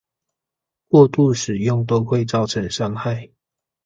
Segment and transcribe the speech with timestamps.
[0.87, 3.29] 過度使用都會造成傷害